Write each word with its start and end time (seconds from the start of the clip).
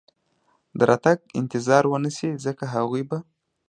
د 0.77 0.79
راتګ 0.89 1.17
انتظار 1.39 1.83
و 1.87 1.93
نه 2.05 2.11
شي، 2.17 2.29
ځکه 2.45 2.63
هغوی 2.73 3.03
به. 3.09 3.17